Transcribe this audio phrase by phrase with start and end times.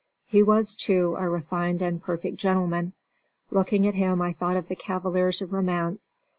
[0.25, 2.93] He was, too, a refined and perfect gentleman.
[3.51, 6.17] Looking at him I thought of the cavaliers of romance.